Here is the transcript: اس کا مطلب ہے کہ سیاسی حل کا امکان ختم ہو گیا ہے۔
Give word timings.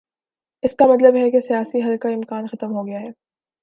اس 0.63 0.75
کا 0.75 0.85
مطلب 0.85 1.15
ہے 1.15 1.29
کہ 1.31 1.39
سیاسی 1.39 1.81
حل 1.81 1.97
کا 1.97 2.09
امکان 2.09 2.47
ختم 2.47 2.75
ہو 2.75 2.87
گیا 2.87 2.99
ہے۔ 2.99 3.09